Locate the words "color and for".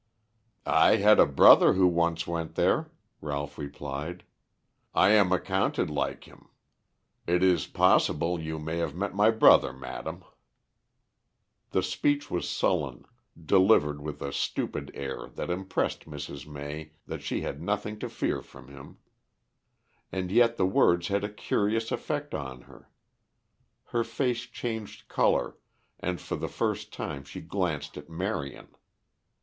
25.07-26.37